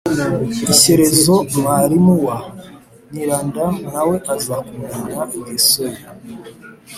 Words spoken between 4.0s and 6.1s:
we aza kumenya ingeso ye.